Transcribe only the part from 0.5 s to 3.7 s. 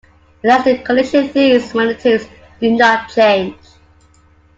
elastic collision these magnitudes do not change.